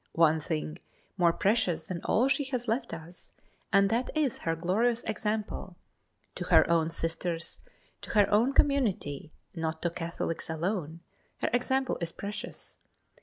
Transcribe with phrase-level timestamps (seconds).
[0.15, 0.79] One thing
[1.15, 3.31] more precious than all she has left us
[3.71, 5.75] and that is her glorious example.
[6.33, 7.59] To her own Sisters,
[8.01, 11.01] to her own community, not to Catholics alone,
[11.43, 12.79] her example is precious.